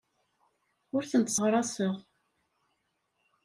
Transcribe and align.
Ur 0.95 1.03
tent-sseɣraseɣ. 1.11 1.95